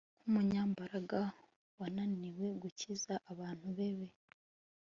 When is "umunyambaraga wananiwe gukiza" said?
0.29-3.13